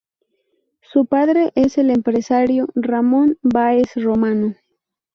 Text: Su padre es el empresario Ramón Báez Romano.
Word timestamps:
Su 0.81 1.05
padre 1.05 1.51
es 1.53 1.77
el 1.77 1.91
empresario 1.91 2.65
Ramón 2.73 3.37
Báez 3.43 3.91
Romano. 3.97 4.55